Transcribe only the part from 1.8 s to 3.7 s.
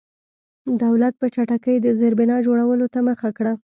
د زېربنا جوړولو ته مخه کړه.